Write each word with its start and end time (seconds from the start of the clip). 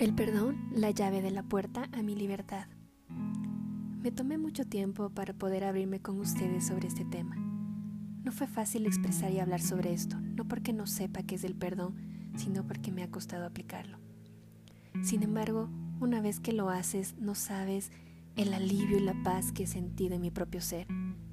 El 0.00 0.14
perdón, 0.14 0.56
la 0.72 0.90
llave 0.90 1.20
de 1.20 1.30
la 1.30 1.42
puerta 1.42 1.90
a 1.92 2.02
mi 2.02 2.16
libertad. 2.16 2.64
Me 4.02 4.10
tomé 4.10 4.38
mucho 4.38 4.64
tiempo 4.64 5.10
para 5.10 5.34
poder 5.34 5.62
abrirme 5.62 6.00
con 6.00 6.18
ustedes 6.18 6.68
sobre 6.68 6.88
este 6.88 7.04
tema. 7.04 7.36
No 8.24 8.32
fue 8.32 8.46
fácil 8.46 8.86
expresar 8.86 9.30
y 9.30 9.40
hablar 9.40 9.60
sobre 9.60 9.92
esto, 9.92 10.18
no 10.18 10.48
porque 10.48 10.72
no 10.72 10.86
sepa 10.86 11.22
qué 11.24 11.34
es 11.34 11.44
el 11.44 11.54
perdón, 11.54 11.96
sino 12.34 12.66
porque 12.66 12.92
me 12.92 13.02
ha 13.02 13.10
costado 13.10 13.44
aplicarlo. 13.44 13.98
Sin 15.02 15.22
embargo, 15.22 15.68
una 16.00 16.22
vez 16.22 16.40
que 16.40 16.54
lo 16.54 16.70
haces, 16.70 17.14
no 17.18 17.34
sabes 17.34 17.92
el 18.36 18.54
alivio 18.54 18.96
y 18.96 19.02
la 19.02 19.22
paz 19.22 19.52
que 19.52 19.64
he 19.64 19.66
sentido 19.66 20.14
en 20.14 20.22
mi 20.22 20.30
propio 20.30 20.62
ser. 20.62 20.86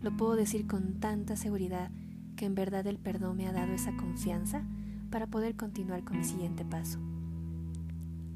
Lo 0.00 0.16
puedo 0.16 0.36
decir 0.36 0.66
con 0.66 1.00
tanta 1.00 1.36
seguridad 1.36 1.90
que 2.34 2.46
en 2.46 2.54
verdad 2.54 2.86
el 2.86 2.98
perdón 2.98 3.36
me 3.36 3.46
ha 3.46 3.52
dado 3.52 3.74
esa 3.74 3.94
confianza 3.94 4.66
para 5.10 5.26
poder 5.26 5.54
continuar 5.54 6.02
con 6.02 6.16
mi 6.16 6.24
siguiente 6.24 6.64
paso. 6.64 6.98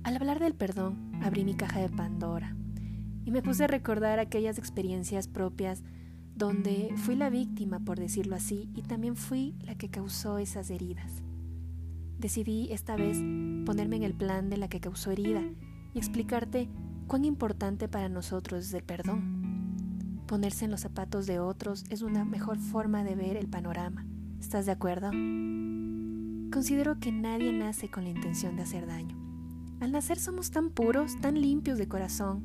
Al 0.08 0.16
hablar 0.16 0.38
del 0.38 0.54
perdón, 0.54 1.12
abrí 1.22 1.44
mi 1.44 1.52
caja 1.52 1.80
de 1.80 1.90
Pandora 1.90 2.56
y 3.26 3.30
me 3.30 3.42
puse 3.42 3.64
a 3.64 3.66
recordar 3.66 4.18
aquellas 4.18 4.56
experiencias 4.56 5.28
propias 5.28 5.82
donde 6.34 6.94
fui 6.96 7.14
la 7.14 7.28
víctima, 7.28 7.80
por 7.80 7.98
decirlo 7.98 8.34
así, 8.34 8.70
y 8.74 8.80
también 8.80 9.16
fui 9.16 9.54
la 9.66 9.74
que 9.74 9.90
causó 9.90 10.38
esas 10.38 10.70
heridas. 10.70 11.22
Decidí 12.18 12.72
esta 12.72 12.96
vez 12.96 13.18
ponerme 13.66 13.96
en 13.96 14.02
el 14.02 14.14
plan 14.14 14.48
de 14.48 14.56
la 14.56 14.68
que 14.68 14.80
causó 14.80 15.10
herida 15.10 15.42
y 15.92 15.98
explicarte 15.98 16.70
cuán 17.06 17.26
importante 17.26 17.86
para 17.86 18.08
nosotros 18.08 18.64
es 18.64 18.72
el 18.72 18.84
perdón. 18.84 20.24
Ponerse 20.26 20.64
en 20.64 20.70
los 20.70 20.80
zapatos 20.80 21.26
de 21.26 21.38
otros 21.38 21.84
es 21.90 22.00
una 22.00 22.24
mejor 22.24 22.56
forma 22.56 23.04
de 23.04 23.14
ver 23.14 23.36
el 23.36 23.48
panorama. 23.48 24.06
¿Estás 24.40 24.64
de 24.64 24.72
acuerdo? 24.72 25.10
Considero 26.50 26.98
que 26.98 27.12
nadie 27.12 27.52
nace 27.52 27.90
con 27.90 28.04
la 28.04 28.10
intención 28.10 28.56
de 28.56 28.62
hacer 28.62 28.86
daño. 28.86 29.27
Al 29.80 29.92
nacer 29.92 30.18
somos 30.18 30.50
tan 30.50 30.70
puros, 30.70 31.20
tan 31.20 31.40
limpios 31.40 31.78
de 31.78 31.86
corazón. 31.86 32.42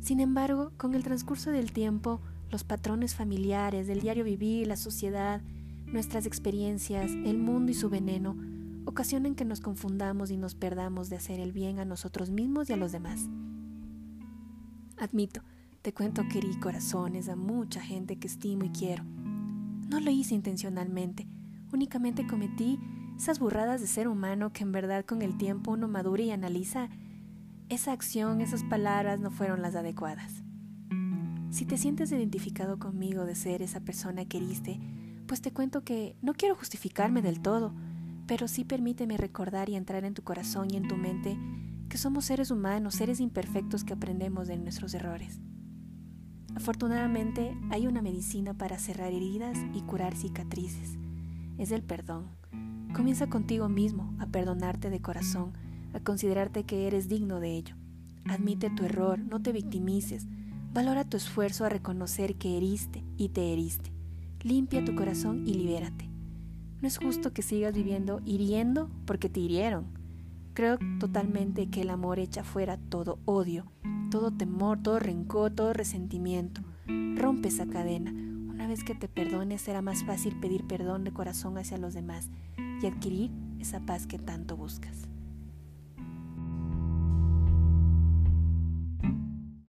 Sin 0.00 0.20
embargo, 0.20 0.72
con 0.76 0.94
el 0.94 1.02
transcurso 1.02 1.50
del 1.50 1.72
tiempo, 1.72 2.20
los 2.50 2.64
patrones 2.64 3.14
familiares, 3.14 3.86
del 3.86 4.00
diario 4.00 4.24
vivir, 4.24 4.66
la 4.66 4.76
sociedad, 4.76 5.42
nuestras 5.86 6.24
experiencias, 6.24 7.10
el 7.10 7.38
mundo 7.38 7.72
y 7.72 7.74
su 7.74 7.90
veneno, 7.90 8.36
ocasionan 8.86 9.34
que 9.34 9.44
nos 9.44 9.60
confundamos 9.60 10.30
y 10.30 10.38
nos 10.38 10.54
perdamos 10.54 11.10
de 11.10 11.16
hacer 11.16 11.40
el 11.40 11.52
bien 11.52 11.78
a 11.78 11.84
nosotros 11.84 12.30
mismos 12.30 12.70
y 12.70 12.72
a 12.72 12.76
los 12.76 12.92
demás. 12.92 13.28
Admito, 14.96 15.42
te 15.82 15.92
cuento 15.92 16.22
que 16.30 16.40
corazones 16.58 17.28
a 17.28 17.36
mucha 17.36 17.80
gente 17.82 18.16
que 18.16 18.26
estimo 18.26 18.64
y 18.64 18.70
quiero. 18.70 19.04
No 19.04 20.00
lo 20.00 20.10
hice 20.10 20.34
intencionalmente, 20.34 21.26
únicamente 21.72 22.26
cometí 22.26 22.78
esas 23.18 23.40
burradas 23.40 23.80
de 23.80 23.88
ser 23.88 24.06
humano 24.06 24.52
que 24.52 24.62
en 24.62 24.70
verdad 24.70 25.04
con 25.04 25.22
el 25.22 25.36
tiempo 25.36 25.72
uno 25.72 25.88
madura 25.88 26.22
y 26.22 26.30
analiza, 26.30 26.88
esa 27.68 27.92
acción, 27.92 28.40
esas 28.40 28.62
palabras 28.62 29.18
no 29.18 29.32
fueron 29.32 29.60
las 29.60 29.74
adecuadas. 29.74 30.44
Si 31.50 31.64
te 31.64 31.76
sientes 31.76 32.12
identificado 32.12 32.78
conmigo 32.78 33.24
de 33.24 33.34
ser 33.34 33.60
esa 33.60 33.80
persona 33.80 34.24
que 34.24 34.36
heriste, 34.36 34.80
pues 35.26 35.42
te 35.42 35.52
cuento 35.52 35.82
que 35.82 36.16
no 36.22 36.32
quiero 36.32 36.54
justificarme 36.54 37.20
del 37.20 37.40
todo, 37.40 37.74
pero 38.28 38.46
sí 38.46 38.64
permíteme 38.64 39.16
recordar 39.16 39.68
y 39.68 39.74
entrar 39.74 40.04
en 40.04 40.14
tu 40.14 40.22
corazón 40.22 40.68
y 40.70 40.76
en 40.76 40.86
tu 40.86 40.96
mente 40.96 41.36
que 41.88 41.98
somos 41.98 42.26
seres 42.26 42.52
humanos, 42.52 42.94
seres 42.94 43.18
imperfectos 43.18 43.82
que 43.82 43.94
aprendemos 43.94 44.46
de 44.46 44.58
nuestros 44.58 44.94
errores. 44.94 45.40
Afortunadamente 46.54 47.56
hay 47.70 47.88
una 47.88 48.00
medicina 48.00 48.54
para 48.54 48.78
cerrar 48.78 49.12
heridas 49.12 49.58
y 49.74 49.80
curar 49.82 50.14
cicatrices. 50.14 50.98
Es 51.58 51.72
el 51.72 51.82
perdón. 51.82 52.28
Comienza 52.94 53.28
contigo 53.28 53.68
mismo 53.68 54.14
a 54.20 54.26
perdonarte 54.26 54.90
de 54.90 55.02
corazón, 55.02 55.52
a 55.92 56.00
considerarte 56.00 56.64
que 56.64 56.86
eres 56.86 57.08
digno 57.08 57.40
de 57.40 57.56
ello. 57.56 57.74
Admite 58.26 58.70
tu 58.70 58.84
error, 58.84 59.18
no 59.18 59.42
te 59.42 59.52
victimices. 59.52 60.26
Valora 60.72 61.04
tu 61.04 61.16
esfuerzo 61.16 61.64
a 61.64 61.68
reconocer 61.68 62.36
que 62.36 62.56
heriste 62.56 63.02
y 63.16 63.30
te 63.30 63.52
heriste. 63.52 63.92
Limpia 64.42 64.84
tu 64.84 64.94
corazón 64.94 65.46
y 65.46 65.54
libérate. 65.54 66.08
No 66.80 66.86
es 66.86 66.98
justo 66.98 67.32
que 67.32 67.42
sigas 67.42 67.74
viviendo 67.74 68.20
hiriendo 68.24 68.88
porque 69.04 69.28
te 69.28 69.40
hirieron. 69.40 69.86
Creo 70.54 70.78
totalmente 71.00 71.68
que 71.70 71.82
el 71.82 71.90
amor 71.90 72.20
echa 72.20 72.44
fuera 72.44 72.76
todo 72.76 73.18
odio, 73.24 73.64
todo 74.10 74.30
temor, 74.30 74.80
todo 74.80 75.00
rencor, 75.00 75.50
todo 75.50 75.72
resentimiento. 75.72 76.60
Rompe 77.16 77.48
esa 77.48 77.66
cadena. 77.66 78.12
Una 78.58 78.66
vez 78.66 78.82
que 78.82 78.96
te 78.96 79.06
perdones 79.06 79.62
será 79.62 79.82
más 79.82 80.02
fácil 80.02 80.34
pedir 80.40 80.64
perdón 80.64 81.04
de 81.04 81.12
corazón 81.12 81.56
hacia 81.58 81.78
los 81.78 81.94
demás 81.94 82.28
y 82.82 82.86
adquirir 82.86 83.30
esa 83.60 83.78
paz 83.86 84.08
que 84.08 84.18
tanto 84.18 84.56
buscas. 84.56 85.06